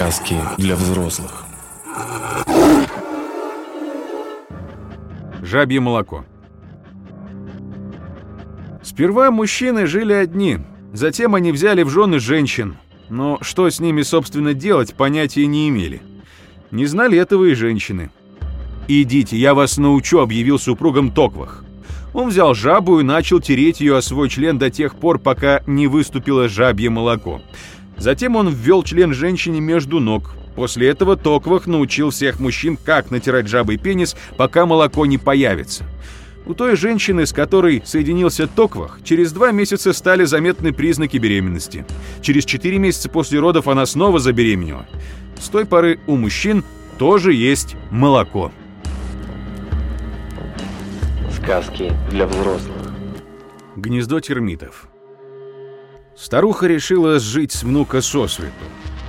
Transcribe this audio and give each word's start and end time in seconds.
Сказки 0.00 0.36
для 0.56 0.76
взрослых. 0.76 1.44
Жабье 5.42 5.80
молоко. 5.80 6.24
Сперва 8.82 9.30
мужчины 9.30 9.84
жили 9.84 10.14
одни, 10.14 10.60
затем 10.94 11.34
они 11.34 11.52
взяли 11.52 11.82
в 11.82 11.90
жены 11.90 12.18
женщин, 12.18 12.78
но 13.10 13.36
что 13.42 13.68
с 13.68 13.78
ними, 13.78 14.00
собственно, 14.00 14.54
делать, 14.54 14.94
понятия 14.94 15.44
не 15.44 15.68
имели. 15.68 16.00
Не 16.70 16.86
знали 16.86 17.18
этого 17.18 17.44
и 17.44 17.54
женщины. 17.54 18.08
«Идите, 18.88 19.36
я 19.36 19.52
вас 19.52 19.76
научу»,— 19.76 20.18
объявил 20.20 20.58
супругам 20.58 21.12
Токвах. 21.12 21.62
Он 22.14 22.30
взял 22.30 22.54
жабу 22.54 23.00
и 23.00 23.04
начал 23.04 23.38
тереть 23.38 23.82
ее 23.82 23.98
о 23.98 24.02
свой 24.02 24.30
член 24.30 24.56
до 24.56 24.70
тех 24.70 24.94
пор, 24.94 25.18
пока 25.18 25.62
не 25.66 25.88
выступило 25.88 26.48
жабье 26.48 26.88
молоко. 26.88 27.42
Затем 28.00 28.34
он 28.34 28.48
ввел 28.48 28.82
член 28.82 29.12
женщине 29.12 29.60
между 29.60 30.00
ног. 30.00 30.34
После 30.56 30.88
этого 30.88 31.16
Токвах 31.16 31.66
научил 31.66 32.10
всех 32.10 32.40
мужчин, 32.40 32.78
как 32.82 33.10
натирать 33.10 33.46
жабой 33.46 33.76
пенис, 33.76 34.16
пока 34.36 34.64
молоко 34.64 35.04
не 35.04 35.18
появится. 35.18 35.84
У 36.46 36.54
той 36.54 36.76
женщины, 36.76 37.26
с 37.26 37.32
которой 37.32 37.82
соединился 37.84 38.46
Токвах, 38.46 39.00
через 39.04 39.32
два 39.32 39.52
месяца 39.52 39.92
стали 39.92 40.24
заметны 40.24 40.72
признаки 40.72 41.18
беременности. 41.18 41.84
Через 42.22 42.46
четыре 42.46 42.78
месяца 42.78 43.10
после 43.10 43.38
родов 43.38 43.68
она 43.68 43.84
снова 43.84 44.18
забеременела. 44.18 44.86
С 45.38 45.48
той 45.48 45.66
поры 45.66 46.00
у 46.06 46.16
мужчин 46.16 46.64
тоже 46.98 47.34
есть 47.34 47.76
молоко. 47.90 48.50
Сказки 51.30 51.92
для 52.10 52.26
взрослых. 52.26 52.76
Гнездо 53.76 54.20
термитов. 54.20 54.88
Старуха 56.20 56.66
решила 56.66 57.18
сжить 57.18 57.50
с 57.50 57.62
внука 57.62 58.02
сосвету. 58.02 58.52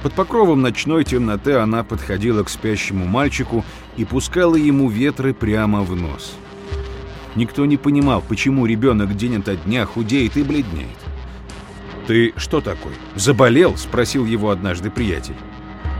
Под 0.01 0.13
покровом 0.13 0.61
ночной 0.61 1.03
темноты 1.03 1.55
она 1.55 1.83
подходила 1.83 2.43
к 2.43 2.49
спящему 2.49 3.05
мальчику 3.05 3.65
и 3.97 4.05
пускала 4.05 4.55
ему 4.55 4.89
ветры 4.89 5.33
прямо 5.33 5.81
в 5.81 5.93
нос. 5.93 6.33
Никто 7.35 7.65
не 7.65 7.75
понимал, 7.75 8.23
почему 8.25 8.65
ребенок 8.65 9.15
день 9.17 9.37
ото 9.37 9.57
дня 9.57 9.85
худеет 9.85 10.37
и 10.37 10.43
бледнеет. 10.43 10.87
«Ты 12.07 12.33
что 12.37 12.61
такой? 12.61 12.93
Заболел?»– 13.15 13.75
спросил 13.77 14.25
его 14.25 14.49
однажды 14.49 14.89
приятель. 14.89 15.35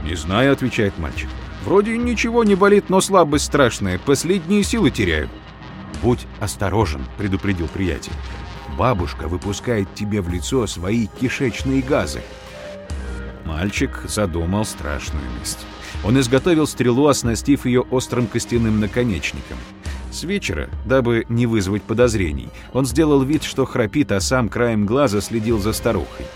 «Не 0.04 0.14
знаю»,– 0.14 0.52
отвечает 0.54 0.98
мальчик. 0.98 1.28
«Вроде 1.64 1.96
ничего 1.98 2.42
не 2.42 2.54
болит, 2.54 2.88
но 2.88 3.02
слабость 3.02 3.44
страшная, 3.44 3.98
последние 3.98 4.62
силы 4.62 4.90
теряю». 4.90 5.28
«Будь 6.02 6.26
осторожен»,— 6.40 7.02
предупредил 7.18 7.68
приятель. 7.68 8.12
«Бабушка 8.76 9.28
выпускает 9.28 9.94
тебе 9.94 10.20
в 10.20 10.28
лицо 10.28 10.66
свои 10.66 11.06
кишечные 11.20 11.82
газы». 11.82 12.22
Мальчик 13.44 14.04
задумал 14.08 14.64
страшную 14.64 15.24
месть. 15.38 15.66
Он 16.04 16.18
изготовил 16.18 16.66
стрелу, 16.66 17.06
оснастив 17.06 17.66
ее 17.66 17.82
острым 17.82 18.26
костяным 18.26 18.80
наконечником. 18.80 19.58
С 20.10 20.24
вечера, 20.24 20.68
дабы 20.84 21.24
не 21.28 21.46
вызвать 21.46 21.82
подозрений, 21.82 22.48
он 22.72 22.84
сделал 22.84 23.22
вид, 23.22 23.42
что 23.42 23.64
храпит, 23.64 24.12
а 24.12 24.20
сам 24.20 24.48
краем 24.48 24.84
глаза 24.84 25.20
следил 25.20 25.58
за 25.58 25.72
старухой. 25.72 26.26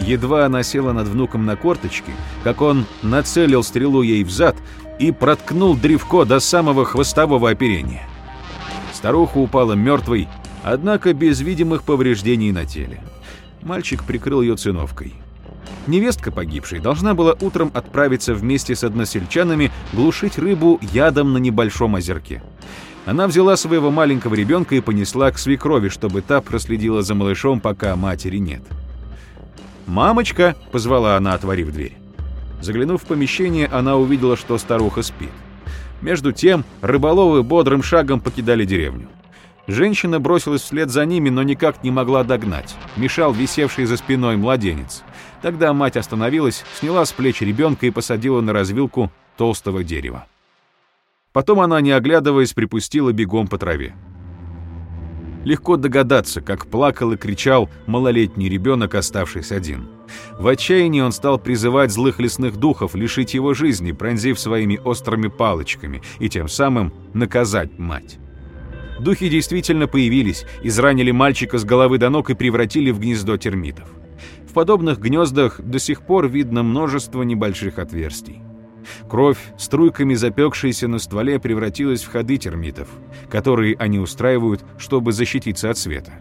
Едва 0.00 0.46
она 0.46 0.62
села 0.62 0.92
над 0.92 1.08
внуком 1.08 1.46
на 1.46 1.56
корточки, 1.56 2.12
как 2.44 2.60
он 2.60 2.86
нацелил 3.02 3.62
стрелу 3.62 4.02
ей 4.02 4.24
в 4.24 4.30
зад 4.30 4.56
и 4.98 5.12
проткнул 5.12 5.76
древко 5.76 6.24
до 6.24 6.40
самого 6.40 6.84
хвостового 6.84 7.50
оперения. 7.50 8.06
Старуха 8.92 9.38
упала 9.38 9.72
мертвой, 9.72 10.28
однако 10.62 11.12
без 11.12 11.40
видимых 11.40 11.82
повреждений 11.82 12.52
на 12.52 12.64
теле. 12.64 13.00
Мальчик 13.62 14.04
прикрыл 14.04 14.42
ее 14.42 14.56
циновкой. 14.56 15.14
Невестка 15.86 16.30
погибшей 16.30 16.78
должна 16.78 17.14
была 17.14 17.34
утром 17.40 17.70
отправиться 17.74 18.34
вместе 18.34 18.74
с 18.74 18.84
односельчанами 18.84 19.72
глушить 19.92 20.38
рыбу 20.38 20.78
ядом 20.80 21.32
на 21.32 21.38
небольшом 21.38 21.96
озерке. 21.96 22.42
Она 23.04 23.26
взяла 23.26 23.56
своего 23.56 23.90
маленького 23.90 24.34
ребенка 24.34 24.76
и 24.76 24.80
понесла 24.80 25.30
к 25.32 25.38
свекрови, 25.38 25.88
чтобы 25.88 26.22
та 26.22 26.40
проследила 26.40 27.02
за 27.02 27.14
малышом, 27.14 27.60
пока 27.60 27.96
матери 27.96 28.38
нет. 28.38 28.62
«Мамочка!»— 29.86 30.54
позвала 30.72 31.16
она, 31.16 31.34
отворив 31.34 31.72
дверь. 31.72 31.96
Заглянув 32.60 33.02
в 33.02 33.06
помещение, 33.06 33.66
она 33.66 33.96
увидела, 33.96 34.36
что 34.36 34.56
старуха 34.56 35.02
спит. 35.02 35.32
Между 36.00 36.30
тем 36.30 36.64
рыболовы 36.80 37.42
бодрым 37.42 37.82
шагом 37.82 38.20
покидали 38.20 38.64
деревню. 38.64 39.08
Женщина 39.68 40.18
бросилась 40.18 40.62
вслед 40.62 40.90
за 40.90 41.04
ними, 41.06 41.28
но 41.28 41.42
никак 41.42 41.84
не 41.84 41.90
могла 41.90 42.24
догнать. 42.24 42.74
Мешал 42.96 43.32
висевший 43.32 43.84
за 43.84 43.96
спиной 43.96 44.36
младенец. 44.36 45.02
Тогда 45.40 45.72
мать 45.72 45.96
остановилась, 45.96 46.64
сняла 46.78 47.04
с 47.04 47.12
плеч 47.12 47.40
ребенка 47.40 47.86
и 47.86 47.90
посадила 47.90 48.40
на 48.40 48.52
развилку 48.52 49.12
толстого 49.36 49.84
дерева. 49.84 50.26
Потом 51.32 51.60
она, 51.60 51.80
не 51.80 51.92
оглядываясь, 51.92 52.52
припустила 52.52 53.12
бегом 53.12 53.46
по 53.46 53.56
траве. 53.56 53.94
Легко 55.44 55.76
догадаться, 55.76 56.40
как 56.40 56.66
плакал 56.66 57.12
и 57.12 57.16
кричал 57.16 57.68
малолетний 57.86 58.48
ребенок, 58.48 58.94
оставшись 58.94 59.50
один. 59.50 59.88
В 60.38 60.46
отчаянии 60.46 61.00
он 61.00 61.10
стал 61.10 61.38
призывать 61.38 61.90
злых 61.90 62.20
лесных 62.20 62.56
духов 62.56 62.94
лишить 62.94 63.34
его 63.34 63.54
жизни, 63.54 63.92
пронзив 63.92 64.38
своими 64.38 64.76
острыми 64.76 65.28
палочками, 65.28 66.02
и 66.20 66.28
тем 66.28 66.48
самым 66.48 66.92
наказать 67.12 67.78
мать. 67.78 68.18
Духи 69.00 69.28
действительно 69.28 69.86
появились, 69.88 70.44
изранили 70.62 71.10
мальчика 71.10 71.58
с 71.58 71.64
головы 71.64 71.98
до 71.98 72.10
ног 72.10 72.30
и 72.30 72.34
превратили 72.34 72.90
в 72.90 73.00
гнездо 73.00 73.36
термитов. 73.36 73.88
В 74.48 74.52
подобных 74.52 74.98
гнездах 74.98 75.60
до 75.60 75.78
сих 75.78 76.02
пор 76.02 76.28
видно 76.28 76.62
множество 76.62 77.22
небольших 77.22 77.78
отверстий. 77.78 78.42
Кровь, 79.08 79.38
струйками 79.58 80.14
запекшаяся 80.14 80.88
на 80.88 80.98
стволе, 80.98 81.38
превратилась 81.38 82.02
в 82.02 82.10
ходы 82.10 82.36
термитов, 82.36 82.88
которые 83.30 83.76
они 83.78 83.98
устраивают, 83.98 84.64
чтобы 84.78 85.12
защититься 85.12 85.70
от 85.70 85.78
света. 85.78 86.12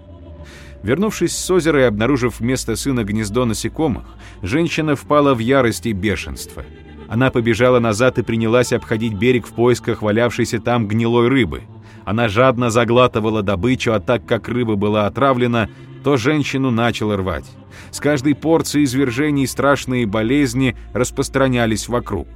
Вернувшись 0.83 1.37
с 1.37 1.51
озера 1.51 1.81
и 1.81 1.85
обнаружив 1.85 2.39
вместо 2.39 2.75
сына 2.75 3.03
гнездо 3.03 3.45
насекомых, 3.45 4.05
женщина 4.41 4.95
впала 4.95 5.33
в 5.33 5.39
ярость 5.39 5.85
и 5.85 5.93
бешенство. 5.93 6.63
Она 7.07 7.29
побежала 7.29 7.79
назад 7.79 8.17
и 8.17 8.23
принялась 8.23 8.73
обходить 8.73 9.13
берег 9.13 9.45
в 9.45 9.53
поисках 9.53 10.01
валявшейся 10.01 10.59
там 10.59 10.87
гнилой 10.87 11.27
рыбы. 11.27 11.63
Она 12.05 12.27
жадно 12.27 12.69
заглатывала 12.69 13.43
добычу, 13.43 13.93
а 13.93 13.99
так 13.99 14.25
как 14.25 14.47
рыба 14.47 14.75
была 14.75 15.07
отравлена, 15.07 15.69
то 16.03 16.17
женщину 16.17 16.71
начало 16.71 17.17
рвать. 17.17 17.45
С 17.91 17.99
каждой 17.99 18.35
порцией 18.35 18.85
извержений 18.85 19.47
страшные 19.47 20.05
болезни 20.05 20.75
распространялись 20.93 21.87
вокруг. 21.87 22.27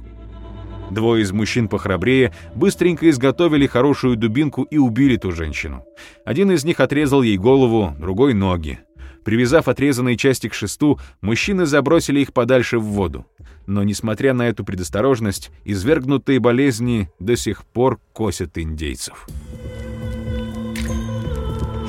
Двое 0.90 1.24
из 1.24 1.32
мужчин 1.32 1.68
похрабрее 1.68 2.32
быстренько 2.54 3.10
изготовили 3.10 3.66
хорошую 3.66 4.16
дубинку 4.16 4.62
и 4.62 4.78
убили 4.78 5.16
ту 5.16 5.32
женщину. 5.32 5.84
Один 6.24 6.52
из 6.52 6.64
них 6.64 6.78
отрезал 6.78 7.22
ей 7.22 7.36
голову, 7.38 7.94
другой— 7.98 8.34
ноги. 8.34 8.78
Привязав 9.26 9.66
отрезанные 9.66 10.16
части 10.16 10.48
к 10.48 10.54
шесту, 10.54 11.00
мужчины 11.20 11.66
забросили 11.66 12.20
их 12.20 12.32
подальше 12.32 12.78
в 12.78 12.84
воду. 12.84 13.26
Но, 13.66 13.82
несмотря 13.82 14.32
на 14.34 14.42
эту 14.42 14.64
предосторожность, 14.64 15.50
извергнутые 15.64 16.38
болезни 16.38 17.10
до 17.18 17.34
сих 17.34 17.64
пор 17.64 17.98
косят 18.12 18.56
индейцев. 18.56 19.26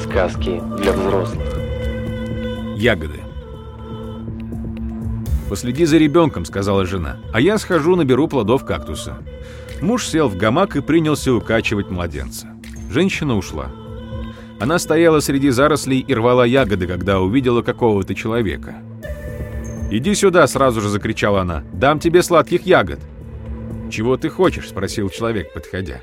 Сказки 0.03 0.59
для 0.81 0.91
взрослых. 0.93 1.47
Ягоды. 2.75 3.21
«Последи 5.47 5.85
за 5.85 5.99
ребенком»,— 5.99 6.43
сказала 6.45 6.87
жена, 6.87 7.17
«а 7.33 7.39
я 7.39 7.59
схожу 7.59 7.95
наберу 7.95 8.27
плодов 8.27 8.65
кактуса». 8.65 9.19
Муж 9.79 10.07
сел 10.07 10.27
в 10.27 10.37
гамак 10.37 10.75
и 10.75 10.81
принялся 10.81 11.31
укачивать 11.31 11.91
младенца. 11.91 12.47
Женщина 12.89 13.37
ушла. 13.37 13.71
Она 14.59 14.79
стояла 14.79 15.19
среди 15.19 15.49
зарослей 15.49 15.99
и 15.99 16.13
рвала 16.13 16.45
ягоды, 16.45 16.87
когда 16.87 17.19
увидела 17.19 17.61
какого-то 17.61 18.15
человека. 18.15 18.75
«Иди 19.91 20.15
сюда!»— 20.15 20.47
сразу 20.47 20.81
же 20.81 20.89
закричала 20.89 21.41
она. 21.41 21.63
«Дам 21.73 21.99
тебе 21.99 22.23
сладких 22.23 22.65
ягод!» 22.65 22.99
«Чего 23.89 24.17
ты 24.17 24.29
хочешь?»— 24.29 24.67
спросил 24.69 25.09
человек, 25.09 25.53
подходя. 25.53 26.01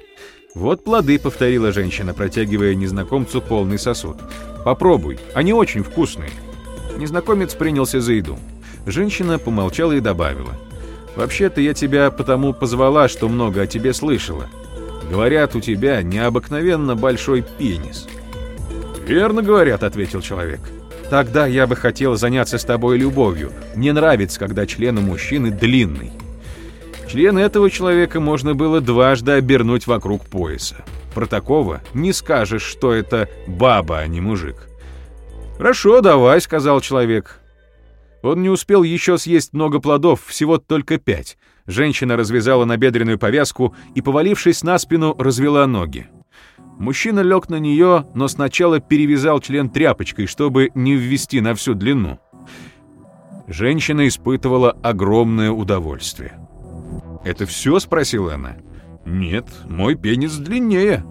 «Вот 0.55 0.85
плоды»,— 0.85 1.19
повторила 1.23 1.73
женщина, 1.73 2.15
протягивая 2.15 2.75
незнакомцу 2.75 3.43
полный 3.43 3.79
сосуд. 3.79 4.17
«Попробуй, 4.65 5.19
они 5.35 5.53
очень 5.53 5.83
вкусные». 5.83 6.31
Незнакомец 6.97 7.55
принялся 7.55 8.01
за 8.01 8.13
еду. 8.13 8.39
Женщина 8.87 9.39
помолчала 9.39 9.93
и 9.93 10.01
добавила. 10.01 10.55
«Вообще-то 11.17 11.61
я 11.61 11.75
тебя 11.75 12.11
потому 12.11 12.55
позвала, 12.55 13.09
что 13.09 13.29
много 13.29 13.63
о 13.63 13.67
тебе 13.67 13.93
слышала. 13.93 14.49
Говорят, 15.11 15.57
у 15.57 15.61
тебя 15.61 16.03
необыкновенно 16.03 16.95
большой 16.95 17.45
пенис». 17.59 18.07
«Верно 19.07 19.43
говорят»,— 19.43 19.83
ответил 19.85 20.21
человек. 20.23 20.61
«Тогда 21.11 21.47
я 21.47 21.67
бы 21.67 21.77
хотел 21.77 22.17
заняться 22.17 22.59
с 22.59 22.65
тобой 22.65 22.99
любовью. 22.99 23.53
Мне 23.75 23.93
нравится, 23.93 24.39
когда 24.39 24.67
член 24.67 24.99
у 24.99 25.03
мужчины 25.03 25.51
длинный». 25.51 26.13
Член 27.07 27.39
этого 27.39 27.71
человека 27.71 28.19
можно 28.19 28.55
было 28.55 28.81
дважды 28.81 29.33
обернуть 29.33 29.87
вокруг 29.87 30.25
пояса. 30.25 30.85
Про 31.15 31.27
такого 31.27 31.83
не 31.93 32.13
скажешь, 32.13 32.63
что 32.63 32.93
это 32.93 33.29
баба, 33.47 33.99
а 33.99 34.07
не 34.07 34.21
мужик. 34.21 34.69
«Хорошо, 35.59 36.01
давай»,— 36.01 36.41
сказал 36.43 36.81
человек. 36.81 37.41
Он 38.23 38.43
не 38.43 38.49
успел 38.49 38.83
еще 38.83 39.19
съесть 39.19 39.53
много 39.53 39.81
плодов, 39.81 40.25
всего 40.25 40.59
только 40.59 40.99
пять. 40.99 41.37
Женщина 41.67 42.17
развязала 42.17 42.65
набедренную 42.65 43.19
повязку 43.19 43.77
и, 43.95 44.01
повалившись 44.01 44.63
на 44.65 44.79
спину, 44.79 45.15
развела 45.19 45.67
ноги. 45.67 46.09
Мужчина 46.79 47.21
лег 47.21 47.49
на 47.49 47.59
нее, 47.59 48.07
но 48.15 48.29
сначала 48.29 48.81
перевязал 48.81 49.41
член 49.41 49.71
тряпочкой, 49.71 50.27
чтобы 50.27 50.71
не 50.75 50.95
ввести 50.95 51.41
на 51.41 51.55
всю 51.55 51.75
длину. 51.75 52.19
Женщина 53.47 54.09
испытывала 54.09 54.73
огромное 54.83 55.51
удовольствие. 55.51 56.39
«Это 57.25 57.47
все?»— 57.47 57.79
спросила 57.81 58.35
она. 58.35 58.57
«Нет, 59.05 59.47
мой 59.69 59.95
пенис 59.95 60.37
длиннее». 60.37 61.05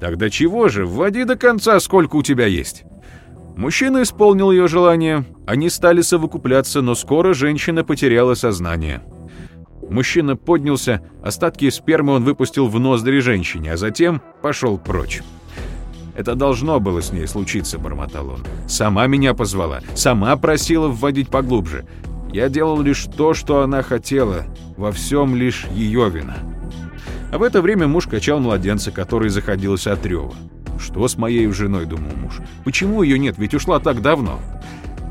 «Тогда 0.00 0.28
чего 0.28 0.68
же? 0.68 0.84
Вводи 0.84 1.24
до 1.24 1.36
конца, 1.36 1.78
сколько 1.80 2.16
у 2.16 2.22
тебя 2.22 2.46
есть». 2.46 2.84
Мужчина 3.56 4.02
исполнил 4.02 4.50
ее 4.50 4.66
желание. 4.66 5.24
Они 5.46 5.70
стали 5.70 6.00
совокупляться, 6.00 6.82
но 6.82 6.96
скоро 6.96 7.34
женщина 7.34 7.84
потеряла 7.84 8.34
сознание. 8.34 9.02
Мужчина 9.90 10.36
поднялся, 10.36 11.02
остатки 11.22 11.68
спермы 11.70 12.14
он 12.14 12.24
выпустил 12.24 12.68
в 12.68 12.78
ноздри 12.80 13.20
женщине, 13.20 13.72
а 13.72 13.76
затем 13.76 14.22
пошел 14.42 14.78
прочь. 14.78 15.22
«Это 16.16 16.34
должно 16.34 16.78
было 16.80 17.02
с 17.02 17.12
ней 17.12 17.26
случиться»,— 17.26 17.78
бормотал 17.80 18.28
он. 18.30 18.40
«Сама 18.68 19.06
меня 19.06 19.34
позвала, 19.34 19.80
сама 19.94 20.36
просила 20.36 20.88
вводить 20.88 21.28
поглубже. 21.28 21.86
Я 22.32 22.48
делал 22.48 22.80
лишь 22.80 23.04
то, 23.04 23.34
что 23.34 23.62
она 23.62 23.82
хотела, 23.82 24.44
во 24.76 24.92
всем 24.92 25.34
лишь 25.34 25.66
ее 25.74 26.08
вина». 26.10 26.36
А 27.32 27.38
в 27.38 27.42
это 27.42 27.60
время 27.60 27.88
муж 27.88 28.06
качал 28.06 28.38
младенца, 28.38 28.92
который 28.92 29.28
заходился 29.28 29.92
от 29.92 30.06
рева. 30.06 30.34
«Что 30.78 31.06
с 31.08 31.16
моей 31.16 31.48
женой?»— 31.50 31.84
думал 31.86 32.10
муж. 32.16 32.40
«Почему 32.64 33.02
ее 33.02 33.18
нет? 33.18 33.36
Ведь 33.38 33.54
ушла 33.54 33.80
так 33.80 34.02
давно». 34.02 34.38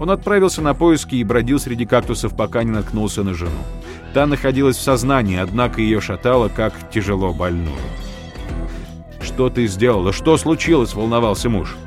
Он 0.03 0.09
отправился 0.09 0.61
на 0.61 0.73
поиски 0.73 1.15
и 1.15 1.23
бродил 1.23 1.61
среди 1.61 1.85
кактусов, 1.85 2.35
пока 2.35 2.63
не 2.63 2.71
наткнулся 2.71 3.23
на 3.23 3.33
жену. 3.33 3.51
Та 4.13 4.25
находилась 4.25 4.75
в 4.75 4.81
сознании, 4.81 5.37
однако 5.37 5.79
ее 5.79 6.01
шатало, 6.01 6.49
как 6.53 6.73
тяжело 6.91 7.33
больную. 7.33 7.77
«Что 9.21 9.49
ты 9.49 9.65
сделала? 9.65 10.11
Что 10.11 10.35
случилось?»— 10.35 10.93
волновался 10.93 11.49
муж. 11.49 11.77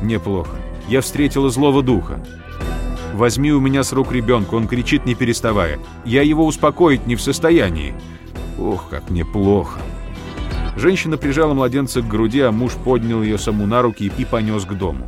«Неплохо. 0.00 0.56
Я 0.88 1.02
встретила 1.02 1.50
злого 1.50 1.82
духа. 1.82 2.24
Возьми 3.12 3.52
у 3.52 3.60
меня 3.60 3.82
с 3.82 3.92
рук 3.92 4.12
ребенка, 4.12 4.54
он 4.54 4.66
кричит 4.66 5.04
не 5.04 5.14
переставая. 5.14 5.78
Я 6.06 6.22
его 6.22 6.46
успокоить 6.46 7.06
не 7.06 7.16
в 7.16 7.20
состоянии. 7.20 7.92
Ох, 8.58 8.88
как 8.88 9.10
мне 9.10 9.26
плохо. 9.26 9.78
Женщина 10.78 11.18
прижала 11.18 11.52
младенца 11.52 12.00
к 12.00 12.08
груди, 12.08 12.40
а 12.40 12.50
муж 12.50 12.72
поднял 12.82 13.22
ее 13.22 13.36
саму 13.36 13.66
на 13.66 13.82
руки 13.82 14.10
и 14.16 14.24
понес 14.24 14.64
к 14.64 14.72
дому. 14.72 15.06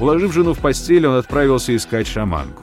Уложив 0.00 0.32
жену 0.32 0.54
в 0.54 0.58
постель, 0.58 1.06
он 1.06 1.16
отправился 1.16 1.76
искать 1.76 2.06
шаманку. 2.06 2.62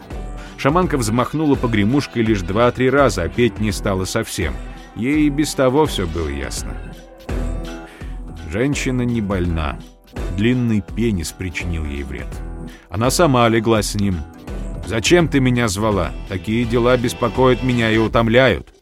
Шаманка 0.57 0.97
взмахнула 0.97 1.55
погремушкой 1.55 2.23
лишь 2.23 2.41
два-три 2.41 2.89
раза, 2.89 3.23
а 3.23 3.29
петь 3.29 3.59
не 3.59 3.71
стала 3.71 4.05
совсем. 4.05 4.55
Ей 4.95 5.27
и 5.27 5.29
без 5.29 5.53
того 5.53 5.85
все 5.85 6.07
было 6.07 6.29
ясно. 6.29 6.75
Женщина 8.51 9.03
не 9.03 9.21
больна. 9.21 9.77
Длинный 10.35 10.81
пенис 10.81 11.31
причинил 11.31 11.85
ей 11.85 12.01
вред. 12.01 12.27
Она 12.89 13.11
сама 13.11 13.47
легла 13.49 13.83
с 13.83 13.93
ним. 13.93 14.17
«Зачем 14.87 15.27
ты 15.27 15.39
меня 15.39 15.67
звала? 15.67 16.11
Такие 16.29 16.65
дела 16.65 16.97
беспокоят 16.97 17.61
меня 17.61 17.91
и 17.91 17.97
утомляют». 17.97 18.73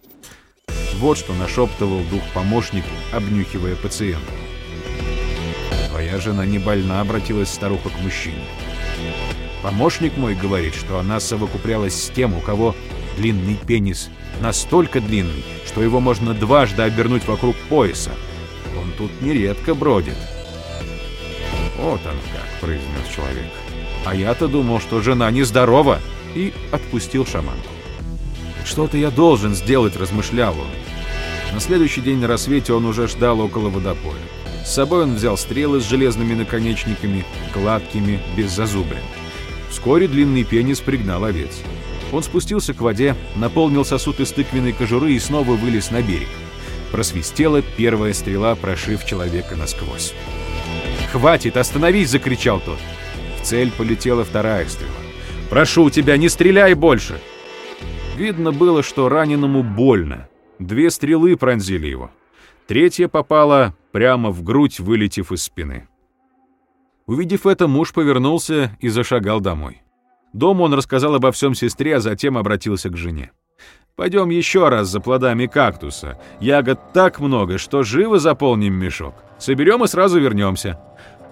Вот 1.00 1.18
что 1.18 1.34
нашептывал 1.34 2.02
дух-помощник, 2.10 2.84
обнюхивая 3.12 3.76
пациента. 3.76 4.32
«Твоя 6.06 6.22
жена 6.22 6.46
не 6.46 6.60
больна»,— 6.60 7.02
обратилась 7.02 7.50
старуха 7.50 7.90
к 7.90 8.00
мужчине. 8.00 8.46
Помощник 9.64 10.16
мой 10.18 10.36
говорит, 10.36 10.76
что 10.76 11.00
она 11.00 11.20
совокуплялась 11.20 11.96
с 11.96 12.10
тем, 12.10 12.36
у 12.36 12.42
кого 12.42 12.76
длинный 13.18 13.56
пенис 13.56 14.12
настолько 14.40 15.02
длинный, 15.02 15.44
что 15.66 15.82
его 15.82 16.00
можно 16.00 16.36
дважды 16.36 16.84
обернуть 16.84 17.28
вокруг 17.28 17.56
пояса. 17.70 18.12
Он 18.80 18.92
тут 19.00 19.20
нередко 19.20 19.74
бродит. 19.74 20.16
«Вот 21.80 22.02
он 22.06 22.18
как»,— 22.32 22.48
произнес 22.62 23.08
человек. 23.16 23.50
«А 24.06 24.14
я-то 24.14 24.48
думал, 24.48 24.80
что 24.80 25.02
жена 25.02 25.32
нездорова», 25.32 26.00
и 26.36 26.54
отпустил 26.72 27.26
шаманку. 27.26 27.70
«Что-то 28.64 28.96
я 28.96 29.10
должен 29.10 29.56
сделать»,— 29.56 29.96
размышлял 29.98 30.54
он. 30.54 31.56
На 31.56 31.60
следующий 31.60 32.02
день 32.02 32.20
на 32.20 32.28
рассвете 32.28 32.74
он 32.74 32.86
уже 32.86 33.08
ждал 33.08 33.40
около 33.40 33.70
водопоя. 33.70 34.22
С 34.66 34.74
собой 34.74 35.04
он 35.04 35.14
взял 35.14 35.38
стрелы 35.38 35.80
с 35.80 35.88
железными 35.88 36.34
наконечниками, 36.34 37.24
гладкими, 37.54 38.20
без 38.36 38.52
зазубрин. 38.52 39.04
Вскоре 39.70 40.08
длинный 40.08 40.44
пенис 40.44 40.80
пригнал 40.80 41.24
овец. 41.24 41.62
Он 42.12 42.24
спустился 42.24 42.74
к 42.74 42.82
воде, 42.82 43.16
наполнил 43.36 43.86
сосуд 43.86 44.20
из 44.20 44.32
тыквенной 44.32 44.74
кожуры 44.74 45.14
и 45.14 45.20
снова 45.20 45.52
вылез 45.52 45.92
на 45.92 46.02
берег. 46.02 46.30
Просвистела 46.92 47.62
первая 47.62 48.14
стрела, 48.14 48.56
прошив 48.56 49.06
человека 49.06 49.56
насквозь. 49.56 50.14
«Хватит, 51.12 51.58
остановись!»— 51.58 52.10
закричал 52.12 52.60
тот. 52.60 52.80
В 53.40 53.46
цель 53.46 53.72
полетела 53.72 54.24
вторая 54.24 54.68
стрела. 54.68 54.92
«Прошу 55.50 55.92
тебя, 55.92 56.18
не 56.18 56.28
стреляй 56.28 56.74
больше!» 56.74 57.20
Видно 58.18 58.52
было, 58.52 58.82
что 58.82 59.10
раненому 59.10 59.62
больно. 59.62 60.28
Две 60.58 60.90
стрелы 60.90 61.36
пронзили 61.36 61.88
его. 61.88 62.10
Третья 62.68 63.08
попала 63.08 63.76
прямо 63.92 64.32
в 64.32 64.42
грудь, 64.44 64.80
вылетев 64.80 65.32
из 65.32 65.44
спины. 65.44 65.88
Увидев 67.06 67.46
это, 67.46 67.68
муж 67.68 67.94
повернулся 67.94 68.76
и 68.80 68.90
зашагал 68.90 69.40
домой. 69.40 69.84
Дома 70.34 70.64
он 70.64 70.74
рассказал 70.74 71.14
обо 71.16 71.32
всем 71.32 71.54
сестре, 71.54 71.98
а 71.98 72.00
затем 72.00 72.38
обратился 72.38 72.90
к 72.90 72.98
жене. 72.98 73.32
«Пойдем 73.96 74.30
еще 74.30 74.68
раз 74.68 74.90
за 74.90 75.00
плодами 75.00 75.46
кактуса. 75.46 76.20
Ягод 76.42 76.92
так 76.92 77.20
много, 77.20 77.58
что 77.58 77.84
живо 77.84 78.20
заполним 78.20 78.74
мешок. 78.74 79.14
Соберем 79.38 79.84
и 79.84 79.88
сразу 79.88 80.20
вернемся». 80.20 80.80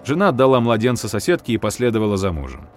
Жена 0.06 0.28
отдала 0.28 0.60
младенца 0.60 1.08
соседке 1.08 1.54
и 1.54 1.58
последовала 1.58 2.16
за 2.16 2.30
мужем. 2.30 2.68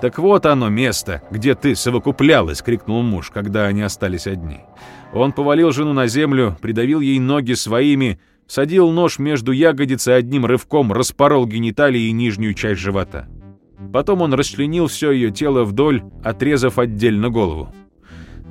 «Так 0.00 0.18
вот 0.18 0.46
оно 0.46 0.68
место, 0.68 1.22
где 1.30 1.54
ты 1.54 1.74
совокуплялась!»— 1.74 2.62
крикнул 2.64 3.02
муж, 3.02 3.30
когда 3.30 3.66
они 3.66 3.82
остались 3.82 4.26
одни. 4.26 4.60
Он 5.12 5.32
повалил 5.32 5.72
жену 5.72 5.92
на 5.92 6.06
землю, 6.06 6.56
придавил 6.60 7.00
ей 7.00 7.18
ноги 7.18 7.54
своими, 7.54 8.18
Садил 8.46 8.90
нож 8.90 9.18
между 9.18 9.52
ягодиц 9.52 10.06
и 10.06 10.12
одним 10.12 10.44
рывком 10.44 10.92
распорол 10.92 11.46
гениталии 11.46 12.02
и 12.02 12.12
нижнюю 12.12 12.54
часть 12.54 12.80
живота. 12.80 13.26
Потом 13.92 14.22
он 14.22 14.34
расчленил 14.34 14.86
все 14.86 15.10
ее 15.12 15.30
тело 15.30 15.64
вдоль, 15.64 16.02
отрезав 16.22 16.78
отдельно 16.78 17.30
голову. 17.30 17.74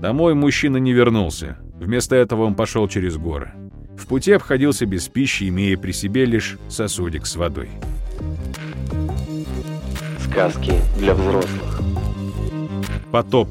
Домой 0.02 0.34
мужчина 0.34 0.78
не 0.78 0.94
вернулся. 0.94 1.60
Вместо 1.80 2.16
этого 2.16 2.44
он 2.44 2.56
пошел 2.56 2.88
через 2.88 3.18
горы. 3.18 3.54
В 3.98 4.08
пути 4.08 4.32
обходился 4.32 4.86
без 4.86 5.08
пищи, 5.08 5.48
имея 5.50 5.78
при 5.78 5.92
себе 5.92 6.26
лишь 6.26 6.58
сосудик 6.68 7.26
с 7.26 7.36
водой. 7.36 7.70
Сказки 10.34 10.74
для 10.98 11.14
взрослых. 11.14 11.80
Потоп 13.12 13.50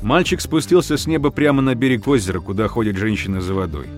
Мальчик 0.00 0.40
спустился 0.40 0.96
с 0.96 1.06
неба 1.06 1.28
прямо 1.28 1.60
на 1.60 1.74
берег 1.74 2.08
озера, 2.08 2.40
куда 2.40 2.68
ходят 2.68 2.96
женщины 2.96 3.42
за 3.42 3.52
водой. 3.52 3.88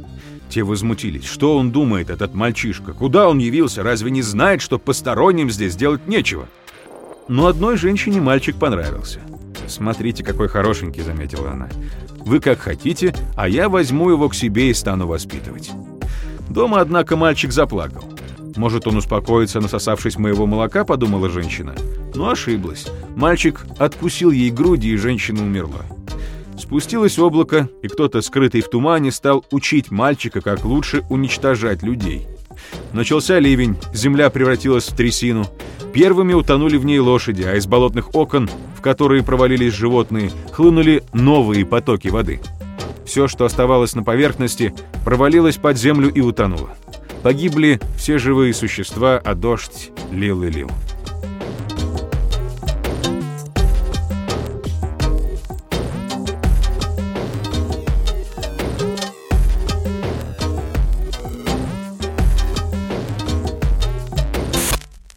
Те 0.48 0.64
возмутились. 0.64 1.26
Что 1.26 1.56
он 1.56 1.70
думает, 1.70 2.10
этот 2.10 2.34
мальчишка? 2.34 2.92
Куда 2.92 3.28
он 3.28 3.38
явился? 3.38 3.84
Разве 3.84 4.10
не 4.10 4.22
знает, 4.22 4.62
что 4.62 4.80
посторонним 4.80 5.48
здесь 5.48 5.76
делать 5.76 6.08
нечего? 6.08 6.48
Но 7.28 7.46
одной 7.46 7.76
женщине 7.76 8.20
мальчик 8.20 8.56
понравился. 8.56 9.20
«Смотрите, 9.68 10.24
какой 10.24 10.48
хорошенький»,— 10.48 11.02
заметила 11.02 11.52
она. 11.52 11.68
«Вы 12.18 12.40
как 12.40 12.58
хотите, 12.58 13.14
а 13.36 13.48
я 13.48 13.68
возьму 13.68 14.10
его 14.10 14.28
к 14.28 14.34
себе 14.34 14.70
и 14.70 14.74
стану 14.74 15.06
воспитывать». 15.06 15.70
Дома, 16.48 16.80
однако, 16.80 17.14
мальчик 17.14 17.52
заплакал. 17.52 18.02
«Может, 18.56 18.86
он 18.86 18.96
успокоится, 18.96 19.60
насосавшись 19.60 20.18
моего 20.18 20.46
молока?»— 20.46 20.84
подумала 20.86 21.28
женщина. 21.28 21.74
Но 22.14 22.30
ошиблась. 22.30 22.86
Мальчик 23.16 23.64
откусил 23.78 24.30
ей 24.30 24.50
груди, 24.50 24.88
и 24.90 24.96
женщина 24.96 25.42
умерла. 25.42 25.82
Спустилось 26.58 27.18
облако, 27.18 27.68
и 27.82 27.88
кто-то, 27.88 28.20
скрытый 28.20 28.62
в 28.62 28.68
тумане, 28.68 29.12
стал 29.12 29.44
учить 29.52 29.90
мальчика, 29.90 30.40
как 30.40 30.64
лучше 30.64 31.04
уничтожать 31.08 31.82
людей. 31.82 32.26
Начался 32.92 33.38
ливень, 33.38 33.76
земля 33.92 34.30
превратилась 34.30 34.88
в 34.88 34.96
трясину. 34.96 35.46
Первыми 35.92 36.34
утонули 36.34 36.76
в 36.76 36.84
ней 36.84 36.98
лошади, 36.98 37.42
а 37.42 37.54
из 37.54 37.66
болотных 37.66 38.14
окон, 38.14 38.50
в 38.76 38.80
которые 38.80 39.22
провалились 39.22 39.72
животные, 39.72 40.30
хлынули 40.52 41.04
новые 41.12 41.64
потоки 41.64 42.08
воды. 42.08 42.40
Все, 43.04 43.28
что 43.28 43.44
оставалось 43.44 43.94
на 43.94 44.02
поверхности, 44.02 44.74
провалилось 45.04 45.56
под 45.56 45.78
землю 45.78 46.12
и 46.12 46.20
утонуло. 46.20 46.76
Погибли 47.28 47.78
все 47.98 48.16
живые 48.16 48.54
существа, 48.54 49.20
а 49.22 49.34
дождь 49.34 49.90
лил 50.10 50.44
и 50.44 50.50
лил. 50.50 50.70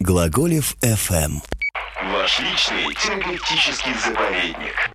Глаголев 0.02 0.76
FM. 0.82 1.42
Ваш 2.12 2.40
личный 2.42 2.94
терапевтический 2.94 3.94
заповедник. 4.04 4.92